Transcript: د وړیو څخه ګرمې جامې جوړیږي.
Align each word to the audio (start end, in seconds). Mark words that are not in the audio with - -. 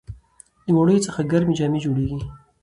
د 0.65 0.67
وړیو 0.77 1.05
څخه 1.07 1.21
ګرمې 1.31 1.53
جامې 1.59 1.79
جوړیږي. 1.85 2.19